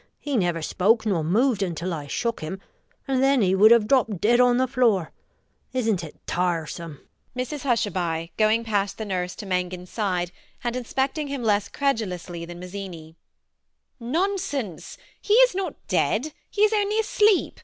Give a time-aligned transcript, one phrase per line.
[0.17, 2.59] He never spoke nor moved until I shook him;
[3.07, 5.11] and then he would have dropped dead on the floor.
[5.73, 7.01] Isn't it tiresome?
[7.37, 10.31] MRS HUSHABYE [going past the nurse to Mangan's side,
[10.63, 13.15] and inspecting him less credulously than Mazzini].
[13.99, 14.97] Nonsense!
[15.21, 17.59] he is not dead: he is only asleep.